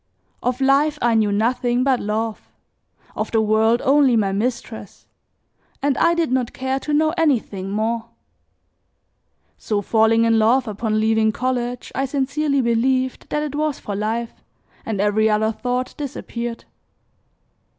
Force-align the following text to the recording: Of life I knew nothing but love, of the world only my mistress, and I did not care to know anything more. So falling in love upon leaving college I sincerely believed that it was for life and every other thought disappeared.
Of 0.41 0.59
life 0.61 0.97
I 0.99 1.13
knew 1.13 1.31
nothing 1.31 1.83
but 1.83 1.99
love, 1.99 2.49
of 3.15 3.29
the 3.29 3.39
world 3.39 3.83
only 3.83 4.15
my 4.15 4.31
mistress, 4.31 5.05
and 5.79 5.95
I 5.99 6.15
did 6.15 6.31
not 6.31 6.53
care 6.53 6.79
to 6.79 6.91
know 6.91 7.13
anything 7.19 7.69
more. 7.69 8.05
So 9.59 9.83
falling 9.83 10.25
in 10.25 10.39
love 10.39 10.67
upon 10.67 10.99
leaving 10.99 11.31
college 11.31 11.91
I 11.93 12.05
sincerely 12.05 12.61
believed 12.61 13.29
that 13.29 13.43
it 13.43 13.53
was 13.53 13.77
for 13.77 13.95
life 13.95 14.41
and 14.87 14.99
every 14.99 15.29
other 15.29 15.51
thought 15.51 15.93
disappeared. 15.97 16.65